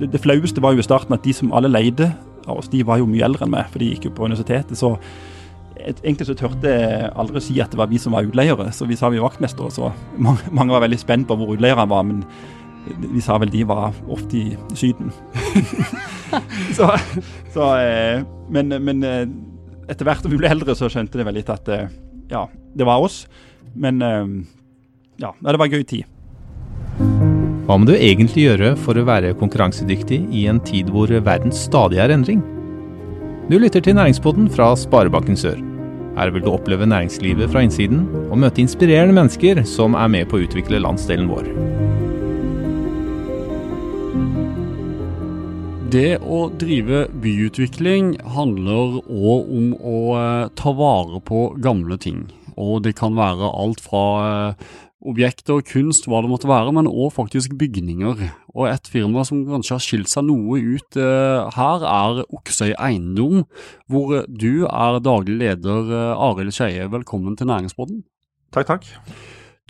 [0.00, 2.10] det, det flaueste var jo i starten at de som alle leide
[2.46, 4.78] av oss, de var jo mye eldre enn meg, for de gikk jo på universitetet.
[4.78, 4.96] så
[5.80, 8.98] egentlig så tørte jeg aldri si at det var vi som var utleiere, så vi
[8.98, 9.70] sa vi var vaktmestere.
[9.72, 12.24] Så mange, mange, var veldig spent på hvor utleierne var, men
[13.00, 15.12] vi sa vel de var ofte i Syden.
[16.76, 16.92] så,
[17.54, 18.22] så, eh,
[18.52, 19.26] men, men eh,
[19.90, 21.90] etter hvert som vi ble eldre, så skjønte det vel litt at eh,
[22.30, 22.46] ja,
[22.76, 23.24] det var oss.
[23.74, 26.06] Men ja, det var en gøy tid.
[27.68, 32.00] Hva må du egentlig gjøre for å være konkurransedyktig i en tid hvor verden stadig
[32.02, 32.40] er endring?
[33.50, 35.58] Du lytter til Næringspodden fra Sparebanken Sør.
[36.16, 40.38] Her vil du oppleve næringslivet fra innsiden og møte inspirerende mennesker som er med på
[40.38, 41.50] å utvikle landsdelen vår.
[45.90, 52.28] Det å drive byutvikling handler òg om å eh, ta vare på gamle ting.
[52.54, 54.04] Og det kan være alt fra
[55.00, 58.20] eh, og kunst, hva det måtte være, men òg faktisk bygninger.
[58.54, 63.46] Og et firma som kanskje har skilt seg noe ut eh, her, er Oksøy Eiendom,
[63.88, 66.90] hvor du er daglig leder, eh, Arild Skeie.
[66.92, 68.02] Velkommen til Næringsbåten.
[68.52, 68.90] Takk, takk.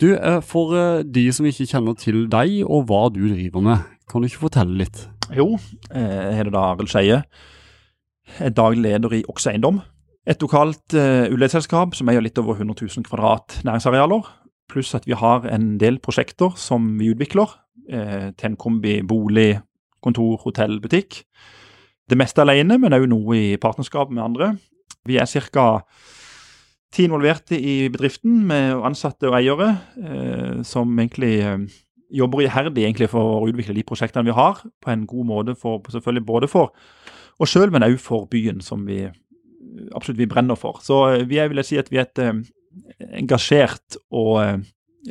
[0.01, 4.21] Du, eh, For de som ikke kjenner til deg og hva du driver med, kan
[4.21, 5.07] du ikke fortelle litt?
[5.31, 5.55] Jo,
[5.93, 7.23] jeg heter da Arild Skeie.
[8.39, 9.79] Er daglig leder i Oksøy Eiendom.
[10.27, 14.27] Et lokalt uh, utleieselskap som eier litt over 100 000 kvadrat næringsarealer
[14.71, 17.57] Pluss at vi har en del prosjekter som vi utvikler.
[17.91, 19.59] Eh, til en kombi bolig,
[20.03, 21.23] kontor, hotell, butikk.
[22.09, 24.53] Det meste alene, men òg noe i partnerskap med andre.
[25.07, 25.83] Vi er ca.
[26.91, 31.57] ti involverte i bedriften, med ansatte og eiere, eh, som egentlig eh,
[32.11, 35.79] jobber iherdig egentlig for å utvikle de prosjektene vi har, på en god måte for,
[35.89, 36.73] selvfølgelig både for
[37.39, 39.05] oss sjøl, men òg for byen, som vi
[39.95, 40.79] absolutt vi brenner for.
[40.83, 42.43] Så eh, vi er, vil jeg si at vi er et eh,
[43.11, 44.61] engasjert og eh,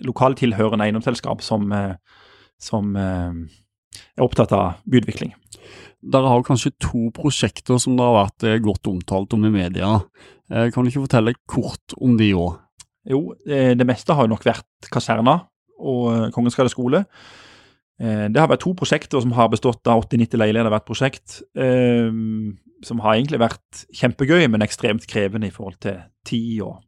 [0.07, 1.95] lokaltilhørende eiendomsselskap som, eh,
[2.61, 5.35] som eh, er opptatt av byutvikling.
[6.01, 9.99] Dere har kanskje to prosjekter som det har vært godt omtalt om i media.
[10.49, 12.55] Kan du ikke fortelle kort om de òg?
[13.11, 15.43] Jo, det meste har jo nok vært kaserna
[15.77, 17.03] og Kongens gate skole.
[18.01, 21.37] Det har vært to prosjekter som har bestått av 80-90 leiligheter hvert prosjekt.
[21.53, 26.81] Som har egentlig vært kjempegøy, men ekstremt krevende i forhold til tid og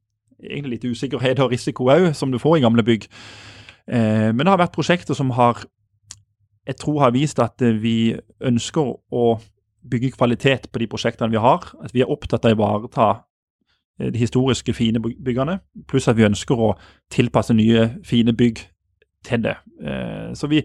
[0.42, 3.08] egentlig litt usikkerhet og risiko òg, som du får i gamle bygg.
[3.88, 5.64] Eh, men det har vært prosjekter som har
[6.66, 8.14] jeg tror har vist at eh, vi
[8.44, 9.26] ønsker å
[9.82, 11.66] bygge kvalitet på de prosjektene vi har.
[11.82, 13.08] At vi er opptatt av å ivareta
[13.98, 15.58] eh, de historiske, fine byggene.
[15.90, 16.72] Pluss at vi ønsker å
[17.12, 18.62] tilpasse nye, fine bygg
[19.26, 19.56] til det.
[19.82, 20.64] Eh, så vi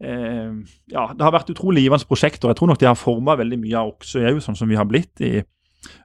[0.00, 2.48] Ja, det har vært utrolig givende prosjekter.
[2.48, 4.86] Jeg tror nok det har forma veldig mye av Oksøy òg, sånn som vi har
[4.88, 5.42] blitt i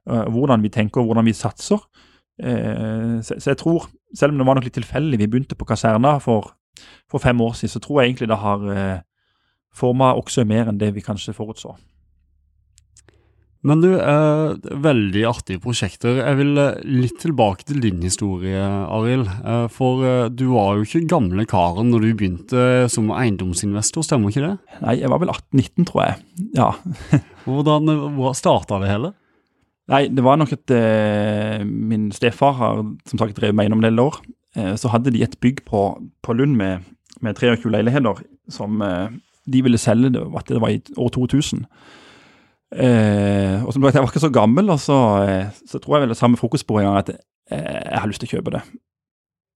[0.03, 1.79] hvordan vi tenker og hvordan vi satser.
[2.41, 6.17] Eh, så, jeg tror, selv om det var nok litt tilfeldig, vi begynte på kaserna
[6.23, 6.53] for,
[7.11, 9.03] for, fem år siden, så tror jeg egentlig det har eh,
[9.75, 11.75] forma også mer enn det vi kanskje forutså.
[13.65, 16.19] Men du, eh, veldig artige prosjekter.
[16.19, 19.25] Jeg vil eh, litt tilbake til din historie, Arild.
[19.25, 24.29] Eh, for eh, du var jo ikke gamle karen når du begynte som eiendomsinvestor, stemmer
[24.29, 24.53] ikke det?
[24.83, 26.21] Nei, jeg var vel 18-19, tror jeg.
[26.59, 26.69] Ja.
[27.47, 27.89] Hvordan
[28.37, 29.15] starta det hele?
[29.91, 33.89] Nei, det var nok at eh, min stefar har som sagt drevet med eiendom en
[33.89, 34.17] del år.
[34.57, 35.83] Eh, så hadde de et bygg på,
[36.25, 36.87] på Lund med,
[37.21, 39.13] med 23 leiligheter som eh,
[39.45, 41.67] de ville selge det, at det var i år 2000.
[42.75, 46.05] Eh, og som sagt, jeg var ikke så gammel, og så, eh, så tror jeg
[46.05, 48.63] vel det samme fokus en gang at eh, jeg har lyst til å kjøpe det.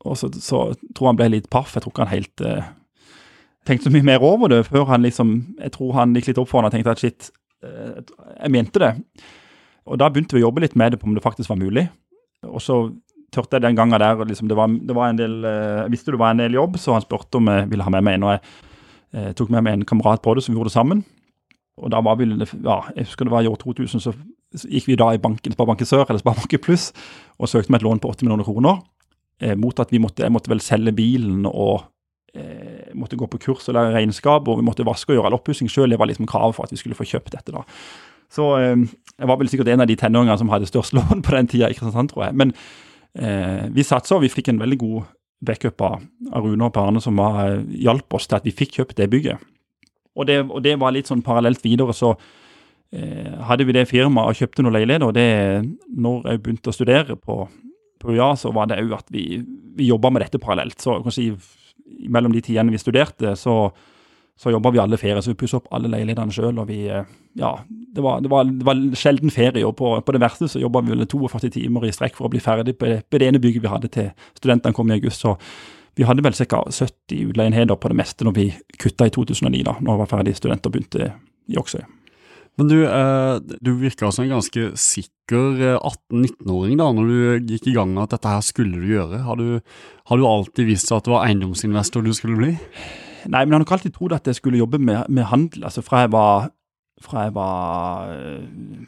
[0.06, 0.62] Og så, så
[0.95, 1.73] tror han ble litt paff.
[1.75, 2.45] Jeg tror ikke han helt
[3.68, 6.47] tenkte så mye mer over det før han liksom Jeg tror han gikk litt opp
[6.47, 7.28] for han og tenkte at shit,
[7.62, 8.94] jeg mente det.
[9.89, 11.88] Og da begynte vi å jobbe litt med det på om det faktisk var mulig.
[12.47, 12.79] Og så
[13.33, 16.22] tørte jeg den gangen der liksom, det, var, det var del, eh, Jeg visste det
[16.22, 18.27] var en del jobb, så han spurte om jeg ville ha med meg en.
[18.27, 18.41] Og jeg
[19.13, 21.03] eh, tok med meg en kamerat på det, som vi gjorde det sammen.
[21.79, 24.13] Og da var vi, ja, jeg husker det var i år 2000, så
[24.66, 26.89] gikk vi da i banken, Sparebanken Sør eller Sparebanken Pluss
[27.38, 28.81] og søkte om et lån på 80 millioner kroner.
[29.39, 31.85] Eh, mot at vi måtte, jeg måtte vel selge bilen og
[32.35, 35.38] eh, måtte gå på kurs og lære regnskap, og vi måtte vaske og gjøre all
[35.38, 35.94] oppussing sjøl.
[35.94, 37.56] Det var liksom kravet for at vi skulle få kjøpt dette.
[37.56, 37.63] da.
[38.34, 38.76] Så eh,
[39.20, 41.70] jeg var vel sikkert en av de tenåringene som hadde størst lån på den tida
[41.70, 42.38] i Kristiansand, tror jeg.
[42.40, 42.54] Men
[43.18, 45.16] eh, vi satsa, og vi fikk en veldig god
[45.46, 46.04] backup av,
[46.36, 49.00] av Rune og Per Arne, som var, eh, hjalp oss til at vi fikk kjøpt
[49.00, 49.50] det bygget.
[50.20, 52.14] Og det, og det var litt sånn parallelt videre, så
[52.92, 55.08] eh, hadde vi det firmaet og kjøpte noen leiligheter.
[55.08, 55.30] Og det,
[55.96, 57.46] når jeg begynte å studere på,
[58.02, 59.40] på UiA, så var det òg at vi,
[59.78, 60.80] vi jobba med dette parallelt.
[60.81, 61.30] Så jeg kan si,
[62.12, 63.62] mellom de tidene vi studerte, så
[64.39, 66.62] så jobba vi alle ferie, så vi pussa opp alle leilighetene sjøl.
[66.62, 67.09] Og eh,
[67.39, 69.65] Ja, det var, det det var sjelden ferie.
[69.68, 72.31] Og på, på det verste så jobba vi vel 42 timer i strekk for å
[72.31, 74.09] bli ferdig på det, på det ene bygget vi hadde til
[74.39, 75.25] studentene kom i august.
[75.25, 75.36] Så
[76.00, 76.63] vi hadde vel ca.
[76.71, 78.47] 70 utleienheter på det meste når vi
[78.80, 81.12] kutta i 2009, da når vi var ferdig student og begynte
[81.50, 81.83] i Oksøy.
[82.59, 87.69] Men du, eh, du virka som en ganske sikker eh, 18-19-åring da når du gikk
[87.71, 89.21] i gang med at dette her skulle du gjøre.
[89.27, 89.59] Har du,
[90.12, 92.56] har du alltid visst at det var eiendomsinvestor du skulle bli?
[93.25, 95.66] Nei, men jeg har nok alltid trodd at jeg skulle jobbe med, med handel.
[95.68, 96.50] altså Fra jeg var,
[97.01, 98.44] fra jeg var eh,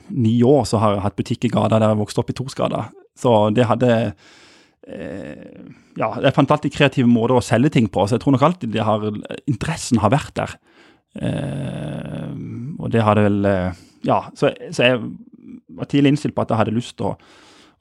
[0.10, 2.86] ni år, så har jeg hatt butikk i gata der jeg vokste opp i Torsgata.
[3.18, 3.92] Så det hadde
[4.88, 5.62] eh,
[6.00, 8.80] Ja, jeg fant alltid kreative måter å selge ting på, så jeg tror nok alltid
[8.80, 9.08] har,
[9.52, 10.56] interessen har vært der.
[11.12, 12.32] Uh,
[12.80, 15.02] og det hadde vel uh, Ja, så, så, jeg
[15.76, 17.18] var tidlig innstilt på at jeg hadde lyst til å,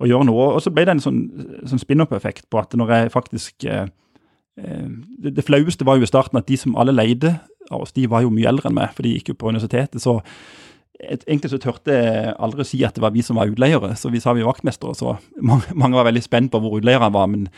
[0.01, 0.49] å gjøre noe.
[0.57, 1.21] Og så ble det en sånn,
[1.69, 3.87] sånn spin-up-effekt på at når jeg faktisk eh,
[4.57, 7.37] det, det, flaueste var jo i starten at de som alle leide
[7.71, 10.03] av oss, de var jo mye eldre enn meg, for de gikk jo på universitetet.
[10.03, 10.19] så
[11.01, 14.11] et, egentlig så tørte jeg aldri si at det var vi som var utleiere, så
[14.13, 14.97] vi sa vi var vaktmestere.
[14.97, 17.49] Så mange, mange, var veldig spent på hvor utleierne var, men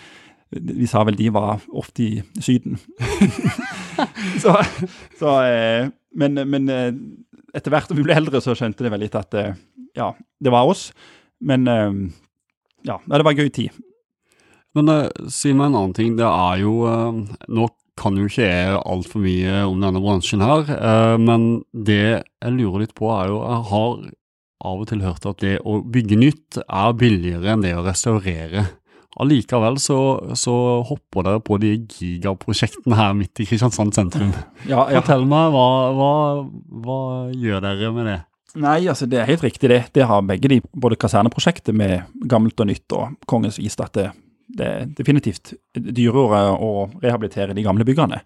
[0.53, 2.11] vi sa vel de var ofte i
[2.45, 2.79] Syden.
[4.43, 4.57] så,
[5.19, 6.93] så, eh, men, men, eh,
[7.57, 9.57] etter hvert som vi ble eldre, så skjønte det vel litt at eh,
[9.97, 10.91] ja, det var oss.
[11.43, 11.67] Men
[12.87, 13.81] ja, det var en gøy tid.
[14.79, 14.91] Men
[15.29, 16.17] si meg en annen ting.
[16.17, 16.75] Det er jo
[17.53, 17.69] Nå
[18.01, 20.71] kan jo ikke jeg altfor mye om denne bransjen her,
[21.21, 23.99] men det jeg lurer litt på, er jo Jeg har
[24.63, 28.65] av og til hørt at det å bygge nytt er billigere enn det å restaurere.
[29.21, 29.99] Allikevel så,
[30.39, 30.55] så,
[30.89, 34.33] hopper dere på de gigaprosjektene her midt i Kristiansand sentrum.
[34.71, 35.03] Ja, ja.
[35.03, 35.67] Fortell meg, hva,
[35.97, 36.13] hva,
[36.85, 37.01] hva,
[37.37, 38.19] gjør dere med det?
[38.63, 39.83] Nei, altså det er helt riktig det.
[39.97, 44.11] Det har begge de, både kaserneprosjektet med gammelt og nytt og Kongens vist at det,
[44.59, 48.21] det er definitivt dyrere å rehabilitere de gamle byggene.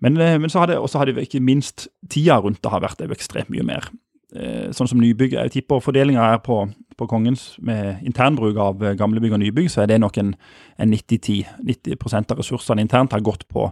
[0.00, 3.50] Men, eh, men så har det, også ikke minst tida rundt det har vært ekstremt
[3.50, 3.90] mye mer.
[4.34, 5.34] Eh, sånn som nybygg.
[5.34, 6.62] Jeg tipper fordelinga er på,
[6.96, 10.34] på, Kongens med internbruk av eh, gamle bygg og nybygg, så er det nok en,
[10.78, 11.44] en 90-10.
[11.66, 13.66] 90, 90 av ressursene internt har gått på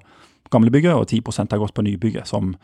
[0.51, 2.27] gamlebygget, og 10% har gått på nybygget.
[2.27, 2.57] som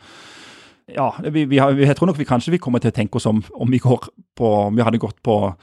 [0.87, 3.25] ja, vi, vi har, jeg tror nok vi kanskje vi kommer til å tenke oss
[3.25, 5.55] om om vi, på, om vi hadde gått på,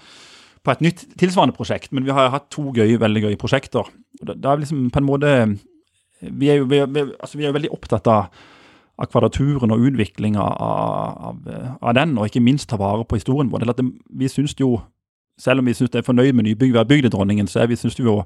[0.63, 1.93] på et nytt tilsvarende prosjekt.
[1.93, 3.89] Men vi har hatt to gøye, veldig gøye prosjekter.
[4.23, 5.35] Da, da er liksom på en måte
[6.23, 8.29] Vi er jo, vi er, vi er, altså vi er jo veldig opptatt av,
[8.95, 11.49] av kvadraturen og utviklinga av, av,
[11.81, 13.67] av, den, og ikke minst ta vare på historien vår.
[13.67, 14.77] Det, vi syns jo,
[15.35, 17.99] selv om vi syns det er fornøyd med nybygg i Dronningen, så er vi syns
[17.99, 18.21] jo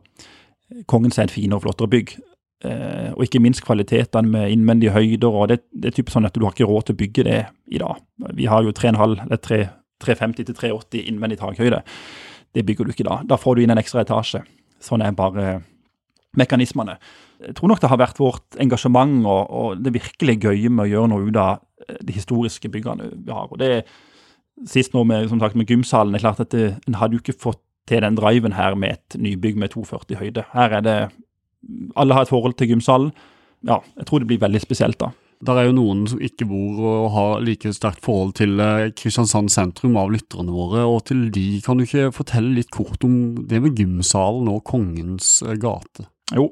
[0.85, 2.19] kongen er et finere og flottere bygg.
[2.65, 5.29] Eh, og ikke minst kvalitetene med innvendige høyder.
[5.29, 7.41] og det, det, er typisk sånn at Du har ikke råd til å bygge det
[7.69, 8.01] i dag.
[8.35, 9.69] Vi har jo 3,5 eller tre,
[10.05, 11.83] 350-380 innvendig takhøyde.
[12.55, 13.21] Det bygger du ikke da.
[13.29, 14.43] Da får du inn en ekstra etasje.
[14.83, 15.61] Sånn er bare
[16.37, 16.99] mekanismene.
[17.47, 20.91] Jeg tror nok det har vært vårt engasjement og, og det virkelig gøye med å
[20.91, 23.49] gjøre noe ut av eh, de historiske byggene vi har.
[23.51, 23.87] Og det
[24.65, 26.15] Sist nå med, som sagt, med gymsalen.
[26.15, 28.97] det er klart at det, En hadde jo ikke fått til den driven her med
[28.97, 30.45] et nybygg med 240 høyde.
[30.55, 30.97] Her er det
[31.95, 33.13] Alle har et forhold til gymsalen.
[33.69, 35.11] Ja, jeg tror det blir veldig spesielt, da.
[35.45, 39.53] Der er jo noen som ikke bor og har like sterkt forhold til eh, Kristiansand
[39.53, 40.87] sentrum av lytterne våre.
[40.89, 45.43] og Til de kan du ikke fortelle litt kort om det med gymsalen og Kongens
[45.45, 46.09] eh, gate?
[46.35, 46.51] Jo,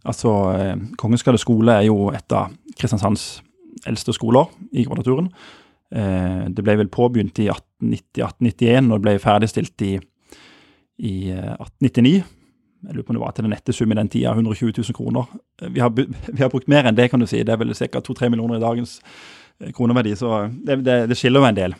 [0.00, 3.42] Altså, eh, Kongens gate skole er jo et av Kristiansands
[3.88, 5.28] eldste skoler i Kvadraturen.
[5.90, 9.88] Det ble vel påbegynt i 1890-1891, og det ble ferdigstilt i,
[11.02, 12.20] i 1899.
[12.82, 14.72] Eh, Jeg lurer på om det var til den nette sum i den tida, 120
[14.76, 15.24] 000 kroner.
[15.68, 15.90] Vi har,
[16.36, 17.42] vi har, brukt mer enn det, kan du si.
[17.42, 18.00] Det er vel ca.
[18.00, 19.00] 2-3 millioner i dagens
[19.76, 21.74] kroneverdi, så det, det, det skiller jo en del.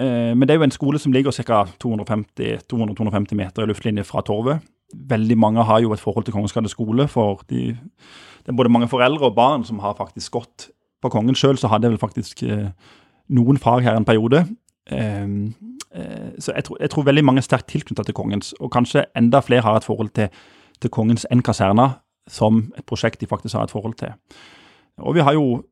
[0.00, 1.66] Men det er jo en skole som ligger ca.
[1.78, 6.68] 250 meter i luftlinje fra Torvet veldig mange har jo et forhold til Kongens gate
[6.68, 7.08] skole.
[7.08, 7.76] for de,
[8.42, 10.70] Det er både mange foreldre og barn som har faktisk gått
[11.02, 11.34] på Kongen.
[11.34, 12.70] Sjøl så hadde jeg vel faktisk eh,
[13.28, 14.46] noen fag her en periode.
[14.90, 15.28] Eh, eh,
[16.38, 19.40] så jeg tror, jeg tror, veldig mange er sterkt tilknyttet til Kongens, og kanskje enda
[19.44, 20.28] flere har et forhold til,
[20.80, 21.88] til Kongens enn kaserna,
[22.30, 24.14] som et prosjekt de faktisk har et forhold til.
[25.02, 25.62] Og vi har jo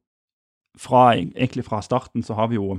[0.78, 2.78] fra, egentlig fra starten så har vi jo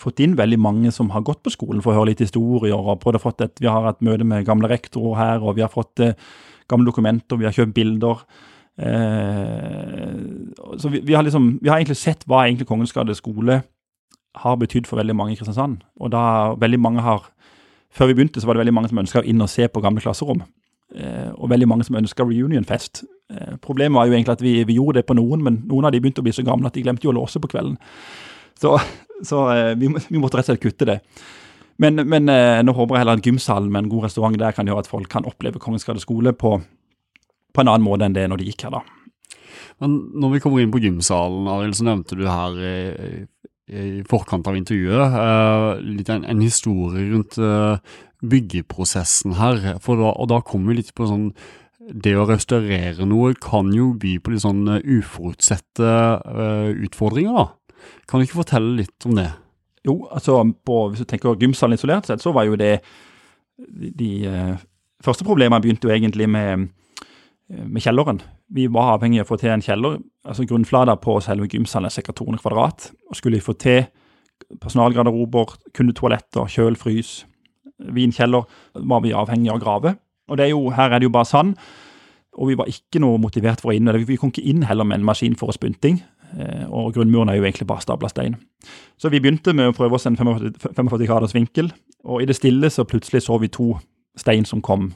[0.00, 2.74] fått inn veldig mange som har gått på skolen for å høre litt historier.
[2.74, 5.62] og prøvd å fått et, Vi har hatt møte med gamle rektorer her, og vi
[5.62, 6.16] har fått eh,
[6.68, 8.24] gamle dokumenter, vi har kjøpt bilder.
[8.78, 10.16] Eh,
[10.78, 13.62] så vi, vi, har liksom, vi har egentlig sett hva egentlig Kongens skole
[14.34, 15.82] har betydd for veldig mange i Kristiansand.
[16.00, 17.28] Og da veldig mange har
[17.92, 20.00] Før vi begynte, så var det veldig mange som ønska inn og se på gamle
[20.00, 20.38] klasserom.
[20.96, 23.02] Eh, og veldig mange som ønska reunionfest.
[23.32, 25.92] Eh, problemet var jo egentlig at vi, vi, gjorde det på noen, men noen av
[25.92, 27.76] de begynte å bli så gamle at de glemte jo å låse på kvelden.
[28.56, 28.78] Så,
[29.28, 30.98] så eh, vi, vi, måtte rett og slett kutte det.
[31.84, 34.68] Men, men eh, nå håper jeg heller at gymsalen med en god restaurant der kan
[34.68, 38.24] gjøre at folk kan oppleve Kongens Gade skole på, på, en annen måte enn det
[38.28, 38.82] når de gikk her, da.
[39.84, 42.56] Men når vi kommer inn på gymsalen, Arild, så nevnte du her
[43.72, 47.80] i, forkant av intervjuet uh, litt en, en, historie rundt uh,
[48.22, 49.60] byggeprosessen her.
[49.80, 51.32] Da, og da kommer vi litt på sånn
[51.82, 55.88] det å restaurere noe kan jo by på litt sånn uforutsette
[56.22, 57.48] uh, utfordringer, da.
[58.06, 59.32] Kan du ikke fortelle litt om det?
[59.82, 62.76] Jo, altså på, hvis du tenker gymsalen isolert sett, så var jo det
[63.58, 64.54] de, de eh,
[65.04, 66.68] første problemene begynte jo egentlig med,
[67.50, 68.22] eh, med kjelleren.
[68.52, 69.98] Vi var avhengig av å få til en kjeller.
[70.24, 72.12] altså Grunnflata på selve gymsalen er ca.
[72.12, 72.90] 200 kvadrat.
[73.08, 73.86] og Skulle vi få til
[74.60, 77.24] personalgarderober, kundetoaletter, kjøl, frys,
[77.78, 78.44] vinkjeller,
[78.74, 79.94] var vi avhengig av å grave.
[80.28, 81.56] Og det er jo, her er det jo bare sand.
[82.36, 83.88] Og vi var ikke noe motivert for å inn.
[84.06, 85.56] Vi kom ikke inn heller med en maskin for å
[86.32, 88.36] Eh, og grunnmuren er jo egentlig bare stabla stein.
[88.96, 91.72] Så vi begynte med å prøve oss en 45, 45 graders vinkel,
[92.04, 93.74] og i det stille så plutselig så vi to
[94.16, 94.92] stein som kom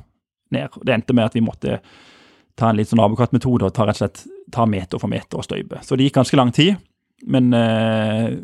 [0.54, 0.78] ned.
[0.84, 1.80] Det endte med at vi måtte
[2.56, 4.22] ta en litt sånn nabokattmetode og ta rett og slett
[4.54, 5.82] ta meter for meter og støype.
[5.84, 6.76] Så det gikk ganske lang tid,
[7.26, 8.36] men eh,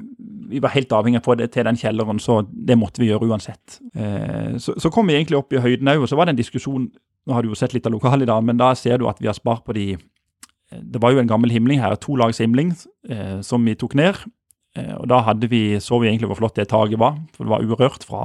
[0.52, 3.78] vi var helt avhengig av det til den kjelleren, så det måtte vi gjøre uansett.
[3.94, 6.44] Eh, så, så, kom vi egentlig opp i høyden òg, og så var det en
[6.44, 6.90] diskusjon
[7.22, 9.20] Nå har du jo sett litt av lokalet i dag, men da ser du at
[9.22, 9.92] vi har spart på de
[10.74, 12.72] Det var jo en gammel himling her, to lags himling,
[13.06, 14.18] eh, som vi tok ned.
[14.74, 17.52] Eh, og da hadde vi, så vi egentlig hvor flott det taket var, for det
[17.52, 18.24] var urørt fra,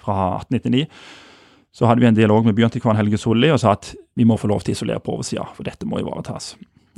[0.00, 0.86] fra 1899
[1.76, 4.48] så hadde vi en dialog med byantikvaren Helge Solli og sa at vi må få
[4.50, 6.54] lov til å isolere på oversida, for dette må ivaretas.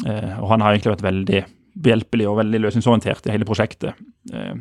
[0.06, 1.44] Eh, og han har egentlig vært veldig
[1.78, 3.98] behjelpelig og veldig løsningsorientert i hele prosjektet.
[4.32, 4.54] Eh,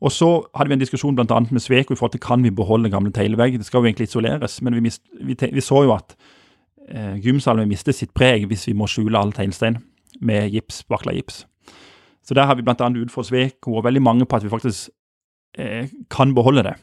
[0.00, 1.40] og så hadde vi en diskusjon bl.a.
[1.50, 3.58] med Sveko i forhold til kan vi beholde gamle teglvegg.
[3.60, 6.14] Det skal jo egentlig isoleres, men vi, mist, vi, vi så jo at
[6.88, 9.76] eh, gymsalen vil miste sitt preg hvis vi må skjule all teglstein
[10.24, 11.44] med gips, bakla gips.
[12.24, 12.74] Så der har vi bl.a.
[12.76, 14.88] utfordret Sveko og veldig mange på at vi faktisk
[15.58, 16.76] eh, kan beholde det.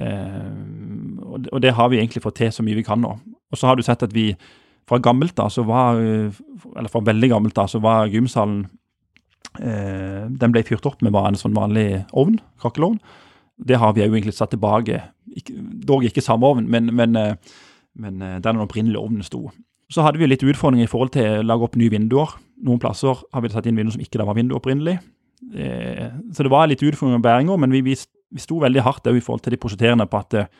[0.00, 0.50] Eh,
[1.52, 3.16] og det har vi egentlig fått til så mye vi kan nå.
[3.50, 4.32] Og så har du sett at vi
[4.88, 8.64] fra gammelt da, så var, eller fra veldig gammelt da, så var gymsalen
[9.60, 12.98] eh, Den ble fyrt opp med bare en sånn vanlig ovn, kakkelovn.
[13.60, 15.02] Det har vi jo egentlig satt tilbake.
[15.36, 15.54] Ikke,
[15.86, 17.58] dog ikke samme ovn, men, men, eh,
[17.94, 19.48] men der den opprinnelige ovnen sto.
[19.90, 22.36] Så hadde vi litt utfordringer i forhold til å lage opp nye vinduer.
[22.62, 25.00] Noen plasser har vi satt inn vinduer som ikke var vindu opprinnelig.
[25.54, 27.96] Eh, så det var litt utfordringer med bæringer, men vi, vi,
[28.30, 30.50] vi sto veldig hardt i forhold til de prosjekterende på at eh,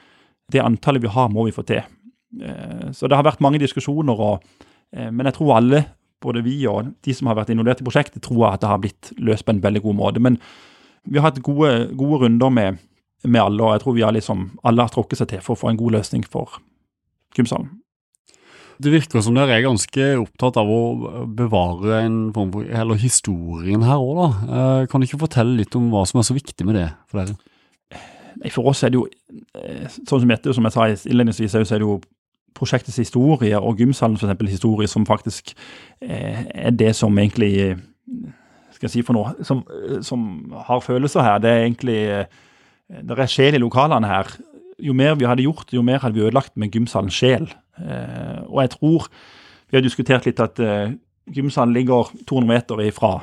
[0.51, 1.85] det antallet vi har, må vi få til.
[2.39, 5.85] Eh, så det har vært mange diskusjoner, og, men jeg tror alle,
[6.21, 9.13] både vi og de som har vært involvert i prosjektet, tror at det har blitt
[9.19, 10.23] løst på en veldig god måte.
[10.23, 10.39] Men
[11.09, 12.81] vi har hatt gode, gode runder med,
[13.25, 15.63] med, alle, og jeg tror vi har liksom, alle har tråkket seg til for å
[15.63, 16.59] få en god løsning for
[17.37, 17.71] gymsalen.
[18.81, 23.85] Det virker som dere er ganske opptatt av å bevare en form for, eller historien
[23.85, 24.29] her òg, da.
[24.57, 27.21] Eh, kan du ikke fortelle litt om hva som er så viktig med det for
[27.21, 27.37] dere?
[28.41, 29.05] Nei, For oss er det jo,
[29.59, 31.99] eh, sånn som dette, som jeg sa innledningsvis, så er det jo
[32.57, 35.55] prosjektets historie og gymsalen for eksempel, historie som faktisk
[36.03, 37.77] eh, er det som egentlig
[38.71, 39.65] skal jeg si for noe, som,
[40.03, 41.43] som har følelser her.
[41.43, 42.01] Det er egentlig
[42.91, 44.31] Det er sjel i lokalene her.
[44.81, 47.47] Jo mer vi hadde gjort, jo mer hadde vi ødelagt med gymsalens sjel.
[47.79, 49.09] Eh, og jeg tror
[49.71, 50.97] Vi har diskutert litt at eh,
[51.31, 53.21] gymsalen ligger 200 meter ifra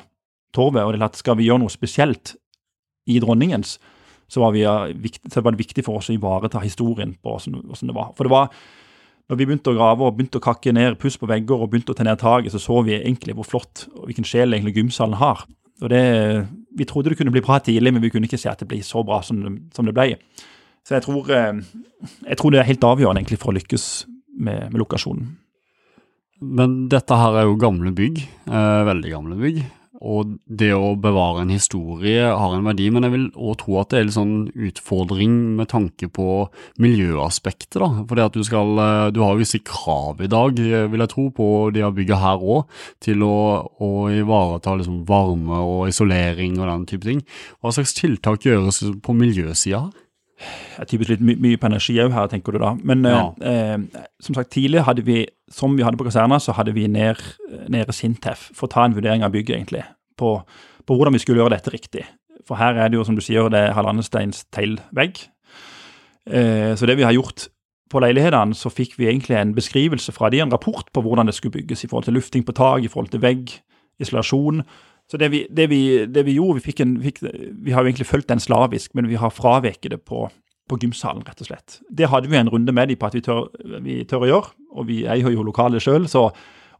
[0.55, 2.37] torvet, og det er at skal vi gjøre noe spesielt
[3.07, 3.73] i Dronningens,
[4.31, 7.91] så var, vi, eh, så var det viktig for oss å ivareta historien på hvordan
[7.91, 8.13] det var.
[8.15, 8.53] For det var
[9.27, 11.91] når vi begynte å grave og begynte å kakke ned puss på vegger og begynte
[11.91, 15.17] å ta ned taket, så så vi egentlig hvor flott og hvilken sjel egentlig gymsalen
[15.19, 15.43] har.
[15.83, 18.59] Og det, Vi trodde det kunne bli bra tidlig, men vi kunne ikke se at
[18.61, 20.15] det ble så bra som det, som det ble.
[20.85, 23.85] Så jeg tror, jeg tror, det er helt avgjørende egentlig for å lykkes
[24.39, 25.35] med, med lokasjonen.
[26.39, 29.63] Men dette her er jo gamle bygg, eh, veldig gamle bygg.
[30.05, 33.91] Og det å bevare en historie har en verdi, men jeg vil òg tro at
[33.91, 36.47] det er en sånn utfordring med tanke på
[36.81, 37.79] miljøaspektet.
[37.81, 37.89] da.
[38.05, 41.29] For det at du skal, eh, du har visse krav i dag, vil jeg tro,
[41.29, 42.65] på de har bygget her òg,
[43.01, 47.23] til å, å ivareta liksom varme og isolering og den type ting.
[47.61, 50.06] Hva slags tiltak gjøres på miljøsida her?
[50.37, 52.75] Jeg typisk litt my mye på energi òg her, tenker du da.
[52.85, 53.21] Men ja.
[53.41, 56.87] eh, eh som sagt, tidlig hadde vi, som vi hadde på kaserna, så hadde vi
[56.91, 57.21] ned,
[57.69, 59.83] nede Sintef for å ta en vurdering av bygget, egentlig.
[60.17, 60.39] På,
[60.85, 62.05] på, hvordan vi skulle gjøre dette riktig.
[62.47, 65.25] For her er det jo, som du sier, det er halvannensteins teglvegg.
[66.27, 67.47] Eh, så det vi har gjort
[67.91, 71.37] på leilighetene, så fikk vi egentlig en beskrivelse fra de, en rapport på hvordan det
[71.37, 73.53] skulle bygges i forhold til lufting på tak, i forhold til vegg,
[74.03, 74.61] isolasjon.
[75.11, 78.09] Så det vi, det vi, det vi gjorde, vi, en, fikk, vi, har jo egentlig
[78.09, 80.25] fulgt den slavisk, men vi har fraveket det på,
[80.67, 81.77] på gymsalen, rett og slett.
[81.87, 83.47] Det hadde vi en runde med dem på at vi tør,
[83.85, 86.27] vi tør å gjøre, og vi eier jo lokalet sjøl, så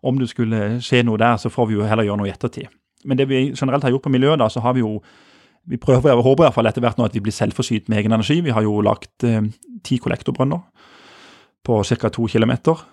[0.04, 2.68] om det skulle skje noe der, så får vi jo heller gjøre noe i ettertid.
[3.08, 4.98] Men det vi generelt har gjort på miljøet, da, så har vi jo
[5.68, 8.00] vi prøver, jeg håper i hvert fall etter hvert nå at vi blir selvforsynt med
[8.00, 8.38] egen energi.
[8.40, 9.50] Vi har jo lagt eh,
[9.84, 10.62] ti kollektorbrønner
[11.68, 12.12] på ca.
[12.14, 12.86] to kilometer.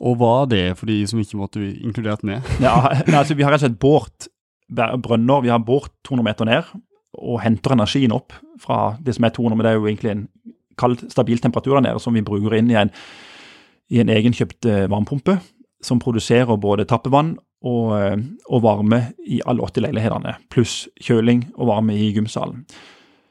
[0.00, 2.40] Og hva er det for de som ikke måtte inkludert med?
[2.64, 2.72] ja,
[3.04, 4.30] altså Vi har rett og slett båret
[4.70, 5.42] brønner.
[5.44, 6.70] Vi har bort 200 meter ned
[7.20, 10.26] og henter energien opp fra det som er 200, men det er jo egentlig en
[10.78, 12.92] kald, stabil temperatur der nede som vi bruker inn i en,
[13.90, 15.40] i en egenkjøpt eh, varmepumpe
[15.84, 17.34] som produserer både tappevann
[17.66, 18.16] og, eh,
[18.48, 22.64] og varme i alle 80 leilighetene, pluss kjøling og varme i gymsalen.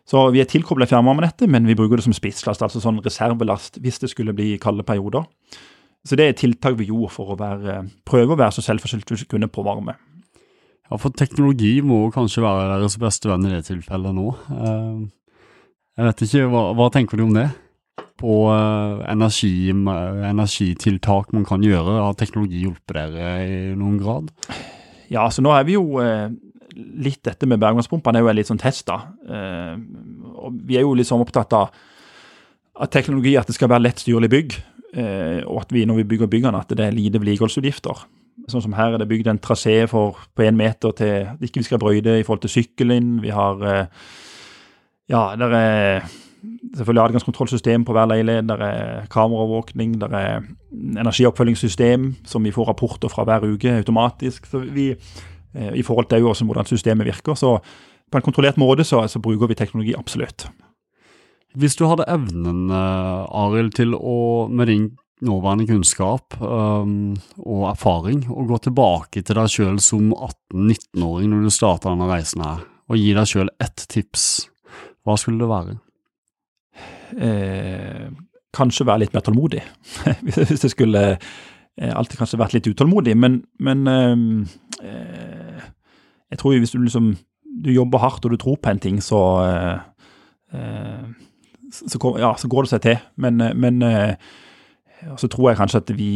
[0.10, 4.02] Så vi er tilkobla fjernvarmenettet, men vi bruker det som spisslast, altså sånn reservelast hvis
[4.02, 5.28] det skulle bli kalde perioder.
[6.08, 9.28] Så det er tiltak vi gjorde for å være, prøve å være så selvforsynt vi
[9.30, 9.94] kunne på varme.
[10.90, 14.32] Ja, for teknologi må kanskje være deres beste venn i det tilfellet nå.
[14.50, 15.02] Eh,
[16.00, 17.46] jeg vet ikke, hva, hva tenker du om det?
[18.20, 24.34] På eh, energi, energitiltak man kan gjøre, har teknologi hjulpet dere i noen grad?
[25.14, 26.34] Ja, så nå er vi jo eh,
[26.74, 28.98] litt dette med bergvannspumpene er jo en litt sånn testa.
[29.30, 31.70] og vi er jo sånn opptatt av
[32.80, 34.56] at teknologi, at det skal være lett styrlig bygg.
[35.46, 38.06] og at vi når vi bygger byggene, at det er lite vedlikeholdsutgifter.
[38.48, 40.14] Sånn som her er det bygd en trasé på
[40.46, 43.20] én meter til ikke vi skal brøyte i forhold til sykkelen.
[43.24, 43.90] Vi har
[45.10, 46.06] Ja, det er
[46.78, 48.48] selvfølgelig adgangskontrollsystem på hver leilighet.
[48.48, 49.98] Det er kameraovervåkning.
[50.02, 50.46] Det er
[51.02, 54.46] energioppfølgingssystem som vi får rapporter fra hver uke automatisk.
[54.46, 54.92] Så vi,
[55.54, 57.34] I forhold til også hvordan systemet virker.
[57.34, 57.58] Så
[58.12, 60.48] på en kontrollert måte så, så bruker vi teknologi absolutt.
[61.58, 64.92] Hvis du hadde evnen, Arild, til å med din
[65.26, 71.54] nåværende kunnskap um, og erfaring, og gå tilbake til deg sjøl som 18-19-åring når du
[71.54, 74.26] starta denne reisen her, og gi deg sjøl ett tips,
[75.06, 75.78] hva skulle det være?
[77.20, 78.10] Eh,
[78.56, 79.62] kanskje være litt mer tålmodig.
[80.26, 84.28] Hvis det skulle eh, alltid kanskje vært litt utålmodig, men, men ehm,
[84.84, 85.64] eh,
[86.30, 87.16] jeg tror hvis du liksom
[87.60, 89.80] du jobber hardt og du tror på en ting, så eh,
[90.54, 91.08] eh,
[91.74, 93.02] så, ja, så går det seg til.
[93.22, 93.82] Men, men
[95.08, 96.14] og så tror jeg kanskje at vi,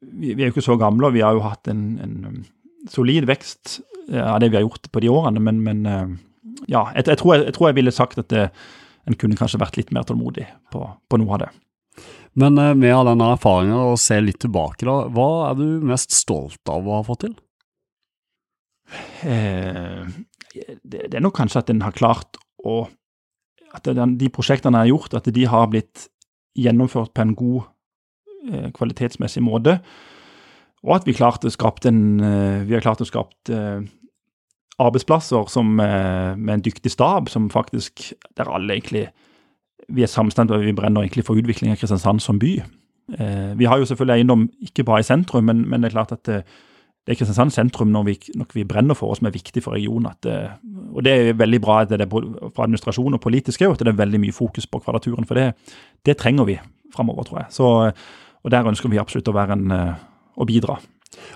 [0.00, 2.38] vi, vi er jo ikke så gamle, og vi har jo hatt en, en um,
[2.90, 3.80] solid vekst
[4.12, 5.42] av det vi har gjort på de årene.
[5.44, 6.14] Men, men uh,
[6.70, 8.48] ja, jeg, jeg, tror jeg, jeg, tror jeg, ville sagt at det,
[9.08, 11.52] en kunne kanskje vært litt mer tålmodig på, på noe av det.
[12.38, 16.70] Men med all denne erfaringen og se litt tilbake, da, hva er du mest stolt
[16.72, 17.34] av å ha fått til?
[19.28, 20.06] Eh,
[20.54, 22.84] det, det, er nok kanskje at en har klart å
[23.72, 26.02] At den, de prosjektene jeg har gjort, at de har blitt
[26.60, 27.71] gjennomført på en god Eh,
[28.74, 29.78] kvalitetsmessig måte.
[30.82, 31.50] Og at vi, klarte
[31.88, 33.82] en, eh, vi har klart å skape eh,
[34.82, 39.06] arbeidsplasser som, med en dyktig stab, som faktisk der alle egentlig
[39.92, 42.62] vi er samstemt og vi brenner egentlig for utvikling av Kristiansand som by.
[43.58, 46.24] vi har jo selvfølgelig eiendom ikke bare i sentrum, men, men det er klart at
[46.24, 46.44] det,
[47.04, 50.06] det er Kristiansand sentrum når vi, når vi, brenner for, som er viktig for regionen.
[50.06, 50.26] At,
[50.94, 54.00] og det er veldig bra at det er fra administrasjon og politisk at det er
[54.00, 55.26] veldig mye fokus på kvadraturen.
[55.28, 55.52] For det,
[56.06, 56.58] det trenger vi
[56.94, 57.46] framover, tror jeg.
[57.50, 57.68] Så
[58.42, 59.94] og Der ønsker vi absolutt å være en, eh,
[60.36, 60.78] å bidra.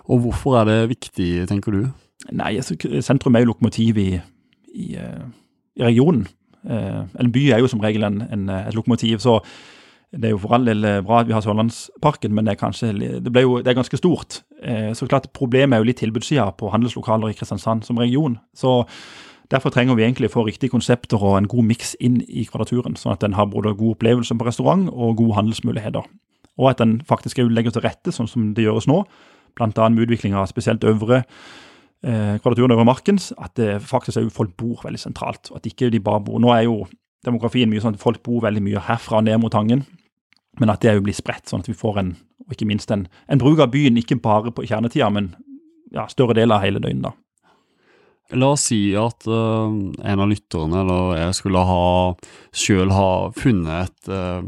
[0.08, 1.92] Og Hvorfor er det viktig, tenker du?
[2.32, 4.20] Nei, altså, Sentrum er jo lokomotiv i,
[4.74, 5.24] i, eh,
[5.76, 6.26] i regionen.
[6.68, 9.20] Eh, en by er jo som regel en, en, et lokomotiv.
[9.20, 9.40] så
[10.16, 12.92] det er jo for all del bra at vi har Sørlandsparken, men det er, kanskje,
[13.20, 14.42] det jo, det er ganske stort.
[14.94, 18.38] Så klart Problemet er jo litt tilbudssida på handelslokaler i Kristiansand som region.
[18.54, 18.86] Så
[19.50, 22.96] Derfor trenger vi egentlig å få riktige konsepter og en god miks inn i Kvadraturen,
[22.98, 26.06] sånn at den har både god opplevelse på restaurant og gode handelsmuligheter
[26.56, 29.02] og at den faktisk legger til rette sånn som det gjøres nå,
[29.56, 29.88] bl.a.
[29.88, 34.56] med utvikling av spesielt øvre eh, kvadraturen over Markens, at det faktisk er jo folk
[34.56, 35.50] bor veldig sentralt.
[35.50, 36.86] og at ikke de bare bor, Nå er jo
[37.24, 39.86] demografien mye sånn at folk bor veldig mye herfra og ned mot Tangen,
[40.60, 42.16] men at det er jo blir spredt, sånn at vi får en
[42.46, 45.32] og ikke minst en, en bruk av byen, ikke bare på kjernetida, men
[45.94, 47.08] ja, større del av hele døgnet.
[47.08, 47.14] da.
[48.38, 51.82] La oss si at uh, en av lytterne eller jeg skulle ha
[52.54, 54.42] sjøl ha funnet et, uh,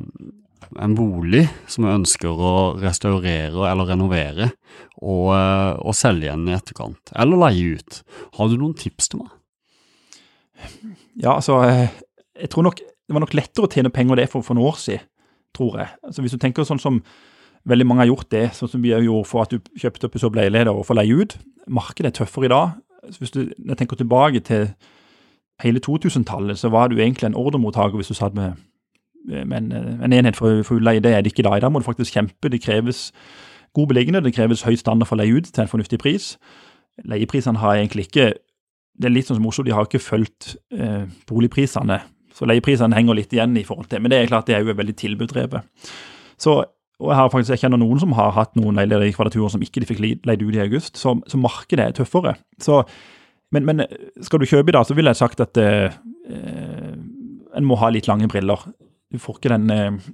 [0.76, 4.50] en bolig som vi ønsker å restaurere eller renovere,
[5.00, 8.02] og, eh, og selge igjen i etterkant, eller leie ut.
[8.36, 9.32] Har du noen tips til meg?
[11.16, 11.88] Ja, altså, eh,
[12.38, 14.78] jeg tror nok det var nok lettere å tjene penger det for, for noen år
[14.82, 15.06] siden,
[15.56, 15.88] tror jeg.
[16.04, 17.00] Altså, hvis du tenker sånn som
[17.68, 20.22] veldig mange har gjort det, sånn som vi gjorde for at du kjøpte opp en
[20.22, 21.34] så leiligheter og får leie ut.
[21.68, 22.76] Markedet er tøffere i dag.
[23.08, 24.68] Så hvis du jeg tenker tilbake til
[25.62, 28.60] hele 2000-tallet, så var du egentlig en ordremottaker hvis du satt med
[29.26, 31.60] men eh, en enhet for, for utleie det er det ikke i dag.
[31.62, 32.48] Da må du faktisk kjempe.
[32.48, 33.12] Det kreves
[33.74, 36.36] god beliggenhet, det kreves høy standard for å leie ut til en fornuftig pris.
[37.04, 38.32] Leieprisene har egentlig ikke
[38.98, 42.00] Det er litt sånn som Oslo, de har ikke fulgt eh, boligprisene.
[42.34, 44.74] Så leieprisene henger litt igjen i forhold til Men det er klart det er jo
[44.74, 45.62] veldig tilbuddrevet.
[46.34, 46.64] Så
[46.98, 49.62] og jeg har faktisk, jeg kjenner noen som har hatt noen leiligheter i Kvadraturen som
[49.62, 52.34] ikke de fikk leid ut i august, så, så markedet er tøffere.
[52.58, 52.80] Så,
[53.54, 53.84] men, men,
[54.26, 55.94] skal du kjøpe i dag, så ville jeg sagt at eh,
[56.26, 56.96] eh
[57.58, 58.60] en må ha litt lange briller
[59.12, 60.08] du får ikke den eh,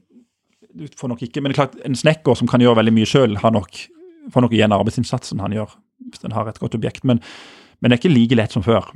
[0.75, 3.09] du får nok ikke, Men det er klart, en snekker som kan gjøre veldig mye
[3.09, 5.75] sjøl, får nok igjen arbeidsinnsatsen han gjør,
[6.11, 7.05] hvis den har et godt objekt.
[7.07, 7.21] Men,
[7.79, 8.89] men det er ikke like lett som før.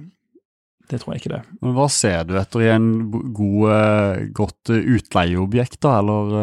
[0.90, 1.40] det tror jeg ikke det.
[1.62, 6.00] Men Hva ser du etter i en god, eh, godt eh, utleieobjekt, da?
[6.00, 6.34] Eller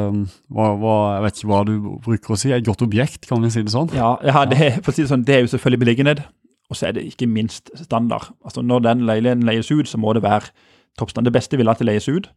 [0.48, 1.76] hva, hva, jeg vet ikke hva du
[2.08, 2.54] bruker å si.
[2.56, 3.92] Et godt objekt, kan vi si det sånn?
[3.98, 6.24] Ja, ja det, for å si det sånn, det er jo selvfølgelig beliggenhet,
[6.70, 8.32] og så er det ikke minst standard.
[8.46, 10.54] Altså Når den leiligheten leies ut, så må det være
[10.96, 11.28] toppstand.
[11.28, 12.32] Det beste vil alltid leies ut.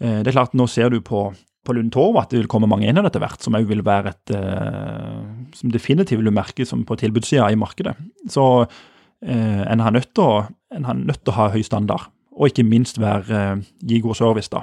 [0.00, 1.28] Eh, Det er klart, nå ser du på,
[1.66, 4.14] på Lund Torv at det vil komme mange inn av etter hvert, som vil være
[4.14, 5.24] et eh,
[5.58, 7.96] Som definitivt vil merke som på tilbudssida i markedet.
[8.30, 14.02] Så eh, en har nødt til å ha høy standard, og ikke minst være, gi
[14.04, 14.62] god service, da.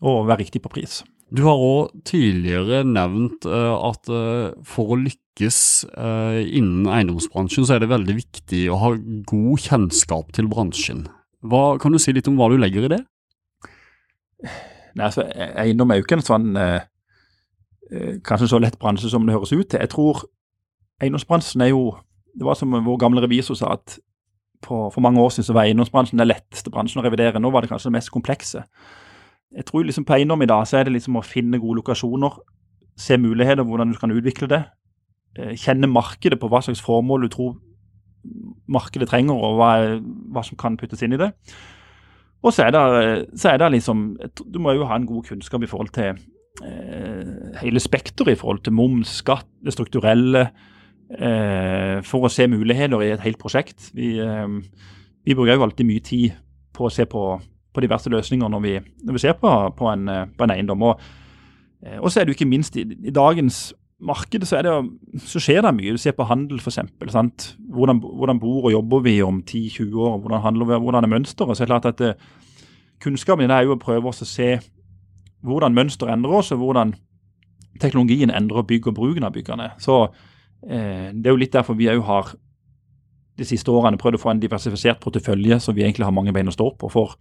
[0.00, 1.02] Og være riktig på pris.
[1.30, 4.08] Du har òg tidligere nevnt at
[4.66, 5.58] for å lykkes
[5.92, 8.90] innen eiendomsbransjen, så er det veldig viktig å ha
[9.28, 11.04] god kjennskap til bransjen.
[11.44, 13.02] Hva, kan du si litt om hva du legger i det?
[14.96, 16.80] Nei, altså, e- Eiendom er jo ikke en sånn eh,
[18.26, 19.80] kanskje så lett bransje som det høres ut til.
[19.82, 20.24] Jeg tror
[21.02, 21.96] eiendomsbransjen er jo
[22.38, 23.96] Det var som vår gamle revisor sa, at
[24.62, 27.40] på, for mange år siden så var eiendomsbransjen den letteste bransjen å revidere.
[27.42, 28.62] Nå var det kanskje det mest komplekse.
[29.50, 32.36] Jeg tror liksom på eiendom i dag så er det liksom å finne gode lokasjoner,
[32.96, 34.60] se muligheter, hvordan du kan utvikle det.
[35.38, 37.56] eh, Kjenne markedet på hva slags formål du tror
[38.68, 39.72] markedet trenger, og hva,
[40.30, 41.32] hva som kan puttes inn i det.
[42.42, 42.82] Og så er det,
[43.36, 44.04] så er det liksom
[44.48, 46.16] Du må jo ha en god kunnskap i forhold til
[46.64, 50.46] eh, hele spekteret i forhold til moms, skatt, det strukturelle,
[51.18, 53.90] eh, for å se muligheter i et helt prosjekt.
[53.94, 54.48] Vi, eh,
[55.24, 56.36] vi bruker jo alltid mye tid
[56.72, 57.24] på å se på,
[57.72, 60.88] på diverse løsninger når vi, når vi ser på, på, en, på en eiendom.
[60.90, 61.00] Og,
[61.84, 63.70] eh, og så er det jo ikke minst i, i dagens
[64.00, 64.72] marked så, det,
[65.28, 65.94] så skjer det mye.
[65.94, 66.78] Du ser på handel f.eks.
[67.70, 70.18] Hvordan, hvordan bor og jobber vi om 10-20 år?
[70.18, 71.56] Hvordan handler vi, hvordan er mønsteret?
[71.56, 72.14] Så er det klart at det,
[73.00, 74.58] Kunnskapen din er jo å prøve oss å se
[75.40, 76.92] hvordan mønsteret endrer oss, og hvordan
[77.80, 79.70] teknologien endrer bygg og bruken av byggene.
[79.80, 80.02] Så
[80.68, 82.34] eh, Det er jo litt derfor vi òg har
[83.40, 86.50] de siste årene prøvd å få en diversifisert portefølje, som vi egentlig har mange bein
[86.50, 86.90] å stå på.
[86.92, 87.16] For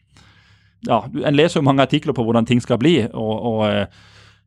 [0.87, 2.97] ja, En leser jo mange artikler på hvordan ting skal bli.
[3.13, 3.85] og, og eh,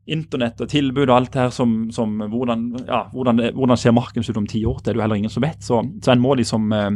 [0.07, 3.93] Internett og tilbud og alt det her som, som hvordan, ja, hvordan, det- hvordan ser
[3.95, 4.81] markedet ut om ti år?
[4.83, 5.61] Det er det jo heller ingen som vet.
[5.63, 6.91] Så, så en må liksom eh,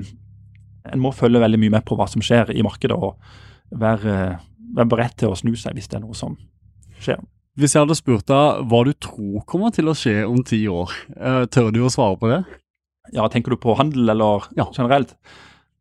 [0.92, 3.16] en må følge veldig mye med på hva som skjer i markedet, og
[3.70, 4.38] være,
[4.74, 6.36] være beredt til å snu seg hvis det er noe som
[7.02, 7.18] skjer.
[7.56, 10.90] Hvis jeg hadde spurt deg hva du tror kommer til å skje om ti år,
[11.16, 12.42] eh, tør du å svare på det?
[13.14, 14.66] Ja, Tenker du på handel eller Ja.
[14.76, 15.14] generelt?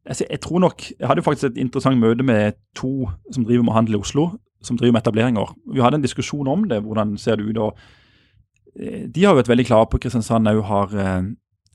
[0.08, 3.64] Altså, jeg tror nok, jeg hadde jo faktisk et interessant møte med to som driver
[3.66, 4.28] med handel i Oslo,
[4.66, 5.54] som driver med etableringer.
[5.74, 7.58] Vi hadde en diskusjon om det, hvordan ser det ut.
[7.58, 7.78] og
[8.80, 11.30] eh, De har vært veldig klare på at Kristiansand òg har eh,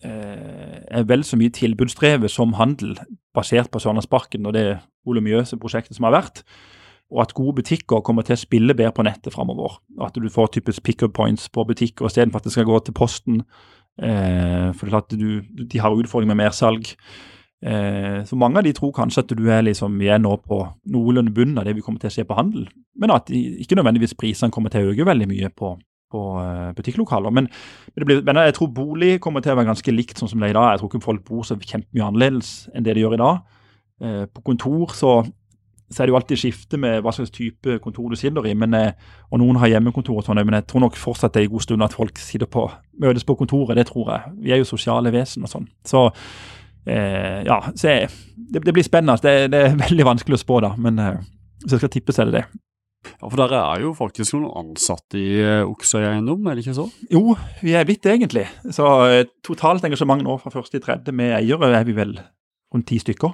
[0.04, 2.98] eh, er vel så mye tilbudsdrevet som handel,
[3.34, 4.66] basert på Sørlandsparken og det
[5.06, 6.44] volumiøse prosjektet som har vært.
[7.10, 9.80] Og at gode butikker kommer til å spille bedre på nettet framover.
[10.02, 13.42] At du får typisk pick-up points på butikker istedenfor at det skal gå til Posten.
[13.98, 16.92] Eh, for klart du, de har utfordringer med mersalg.
[17.60, 21.32] Eh, så mange av de tror kanskje at du er liksom, er nå på noenlunde
[21.36, 22.68] bunnen av det vi kommer til å se på handel.
[22.96, 25.74] Men at de, ikke nødvendigvis prisene kommer til å øke veldig mye på,
[26.10, 27.34] på eh, butikklokaler.
[27.36, 27.50] Men,
[28.00, 30.54] blir, men jeg tror bolig kommer til å være ganske likt sånn som det er
[30.54, 30.70] i dag.
[30.72, 33.42] Jeg tror ikke folk bor så kjempemye annerledes enn det de gjør i dag.
[34.00, 35.12] Eh, på kontor så,
[35.92, 38.54] så er det jo alltid skifte med hva slags type kontor du sitter i.
[38.56, 41.50] Men, eh, og noen har hjemmekontor og sånn, men jeg tror nok fortsatt det er
[41.50, 42.64] en god stund at folk sitter på,
[43.04, 43.76] møtes på kontoret.
[43.76, 44.32] Det tror jeg.
[44.48, 45.68] Vi er jo sosiale vesen og sånn.
[45.84, 46.08] Så
[46.86, 49.18] eh, ja, så jeg, det, det blir spennende.
[49.22, 50.74] Det, det er veldig vanskelig å spå, da.
[50.80, 51.22] Men eh,
[51.62, 52.44] hvis jeg skal tippe, så er det det.
[53.08, 56.76] Ja, For dere er jo faktisk noen ansatte i eh, Oksøy eiendom, er det ikke
[56.76, 56.86] så?
[57.12, 58.46] Jo, vi er blitt det, egentlig.
[58.76, 62.18] Så eh, totalt engasjement nå fra første til tredje med eiere er vi vel
[62.70, 63.32] rundt ti stykker.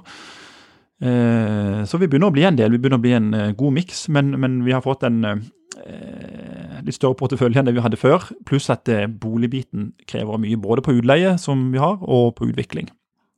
[1.03, 2.73] Eh, så vi begynner å bli en del.
[2.73, 6.79] Vi begynner å bli en eh, god miks, men, men vi har fått en eh,
[6.87, 8.29] litt større portefølje enn det vi hadde før.
[8.47, 12.89] Pluss at eh, boligbiten krever mye både på utleie, som vi har, og på utvikling.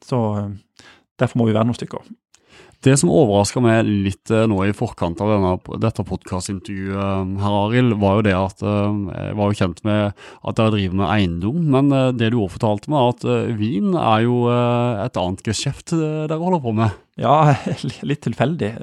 [0.06, 0.82] Så eh,
[1.20, 2.10] derfor må vi være noen stykker.
[2.80, 7.58] Det som overraska meg litt eh, nå i forkant av denne, dette podkastintervjuet, eh, herr
[7.66, 11.60] Arild, var jo det at jeg var jo kjent med at dere driver med eiendom.
[11.76, 16.64] Men det du òg fortalte meg, at vin er jo et annet geskjeft dere holder
[16.64, 16.96] på med.
[17.20, 17.36] Ja,
[18.10, 18.74] litt tilfeldig.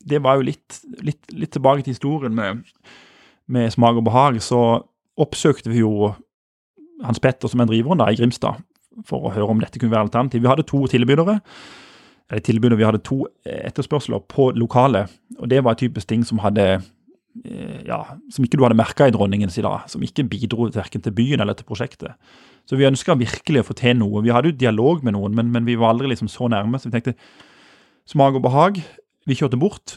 [0.00, 2.64] Det var jo litt, litt, litt tilbake til historien med,
[3.52, 4.40] med smak og behag.
[4.40, 4.60] Så
[5.20, 6.14] oppsøkte vi jo
[7.04, 8.60] Hans Petter som er driveren da, i Grimstad,
[9.06, 10.42] for å høre om dette kunne være alternativ.
[10.44, 11.40] Vi hadde to tilbydere.
[12.30, 15.10] Eller tilbydere, vi hadde to etterspørsler på lokalet,
[15.40, 19.14] og det var typisk ting som hadde eh, ja, som ikke du hadde merka i
[19.14, 22.14] Dronningens i dag, som ikke bidro verken til byen eller til prosjektet.
[22.70, 24.22] Så vi ønska virkelig å få til noe.
[24.22, 26.78] Vi hadde jo dialog med noen, men, men vi var aldri liksom så nærme.
[26.78, 27.16] Så vi tenkte
[28.06, 28.78] smak og behag.
[29.26, 29.96] Vi kjørte bort,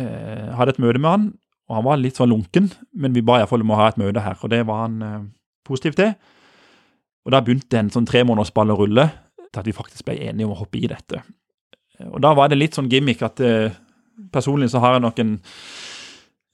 [0.00, 1.30] eh, hadde et møte med han,
[1.70, 2.66] og han var litt sånn lunken,
[2.98, 5.20] men vi ba iallfall om å ha et møte her, og det var han eh,
[5.66, 6.16] positiv til.
[7.30, 9.04] Og da begynte en sånn tre måneders å rulle
[9.38, 11.22] til at vi faktisk ble enige om å hoppe i dette.
[12.10, 13.70] Og Da var det litt sånn gimmick at eh,
[14.32, 15.38] personlig så har jeg nok en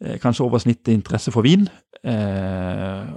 [0.04, 1.64] eh, kanskje oversnittlig interesse for vin.
[2.04, 3.08] Eh,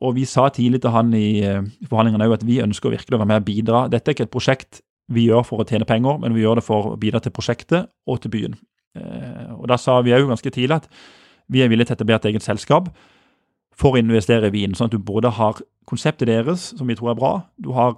[0.00, 3.18] og vi sa tidlig til han i, eh, i forhandlingene òg at vi ønsker virkelig
[3.18, 3.84] å være med og bidra.
[3.92, 4.80] Dette er ikke et prosjekt
[5.12, 7.92] vi gjør for å tjene penger, men vi gjør det for å bidra til prosjektet
[8.08, 8.56] og til byen.
[8.96, 10.88] Eh, og Da sa vi òg ganske tidlig at
[11.52, 12.88] vi er villige til å etablere et eget selskap
[13.78, 14.74] for å investere i vin.
[14.76, 17.96] Sånn at du både har konseptet deres, som vi tror er bra, du har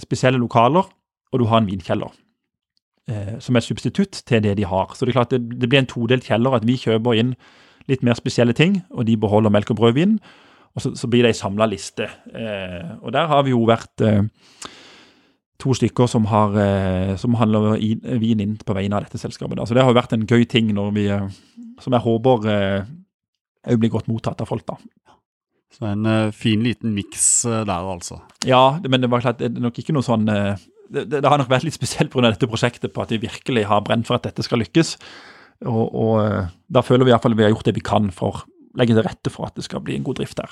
[0.00, 0.88] spesielle lokaler,
[1.30, 2.12] og du har en vinkjeller.
[3.10, 4.94] Eh, som et substitutt til det de har.
[4.94, 7.34] Så det er klart det, det blir en todelt kjeller, at vi kjøper inn
[7.90, 10.18] litt mer spesielle ting, og de beholder melk og brødvin.
[10.76, 12.06] Og så, så blir det ei samla liste.
[12.30, 14.22] Eh, og der har vi jo vært eh,
[15.60, 17.76] to stykker som, har, eh, som handler
[18.20, 19.58] vin inn på vegne av dette selskapet.
[19.58, 19.66] Da.
[19.66, 21.26] Så det har jo vært en gøy ting når vi, eh,
[21.82, 22.46] som jeg håper
[23.68, 24.66] òg blir godt mottatt av folk.
[24.68, 24.78] da.
[25.70, 28.20] Så en uh, fin liten miks uh, der, altså.
[28.48, 30.58] Ja, men det var klart, det er nok ikke noe sånn uh,
[30.90, 32.26] det, det, har nok vært litt spesielt pga.
[32.32, 34.96] dette prosjektet, på at vi virkelig har brent for at dette skal lykkes.
[35.68, 38.42] Og, og da føler vi iallfall vi har gjort det vi kan for å
[38.80, 40.50] legge til rette for at det skal bli en god drift der.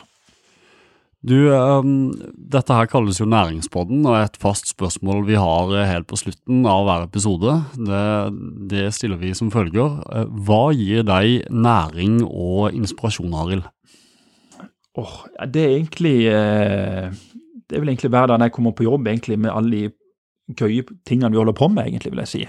[1.26, 6.18] Du, um, dette her kalles jo Næringspodden, og et fast spørsmål vi har helt på
[6.20, 8.02] slutten av hver episode, det,
[8.70, 9.98] det stiller vi som følger.
[10.46, 13.66] Hva gir deg næring og inspirasjon, Arild?
[14.98, 17.10] Oh, det er egentlig eh,
[17.68, 21.30] Det er vel egentlig hverdagen jeg kommer på jobb egentlig med alle de gøye tingene
[21.30, 22.40] vi holder på med, egentlig, vil jeg si.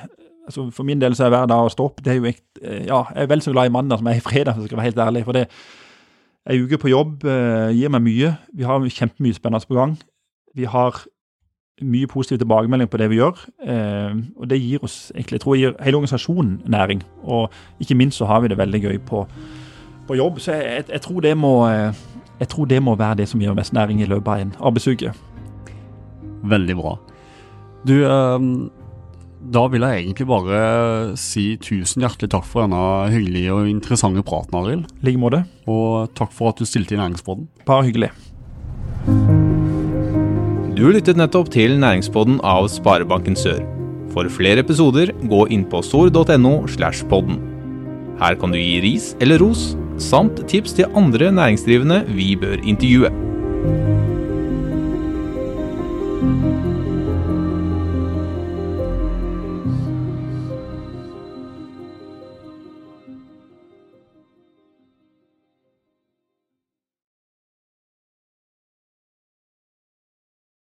[0.48, 2.48] Altså, for min del så er hver dag å stå opp det er jo ikke,
[2.62, 4.66] eh, ja, Jeg er vel så glad i mandag som jeg er i fredag, for
[4.66, 5.26] å være helt ærlig.
[5.26, 5.48] for det
[6.48, 8.34] Ei uke på jobb eh, gir meg mye.
[8.56, 9.98] Vi har kjempemye spennende på gang.
[10.56, 11.02] Vi har
[11.80, 13.42] mye positiv tilbakemelding på det vi gjør.
[13.64, 17.04] Eh, og det gir oss egentlig, jeg tror jeg gir hele organisasjonen næring.
[17.24, 17.50] Og
[17.80, 19.26] ikke minst så har vi det veldig gøy på,
[20.08, 20.40] på jobb.
[20.40, 21.94] Så jeg, jeg, tror det må eh,
[22.40, 25.14] jeg tror det må være det som gir mest næring i løpet av en arbeidsuke.
[26.44, 26.96] Veldig bra.
[27.88, 27.96] Du,
[29.40, 30.62] da vil jeg egentlig bare
[31.20, 32.82] si tusen hjertelig takk for denne
[33.14, 34.90] hyggelige og interessante praten, Arild.
[35.00, 35.44] I like måte.
[35.70, 37.48] Og takk for at du stilte i Næringspodden.
[37.68, 38.12] Bare hyggelig.
[40.76, 43.64] Du lyttet nettopp til Næringspodden av Sparebanken Sør.
[44.14, 47.40] For flere episoder, gå inn på sor.no slash podden.
[48.20, 53.12] Her kan du gi ris eller ros, samt tips til andre næringsdrivende vi bør intervjue.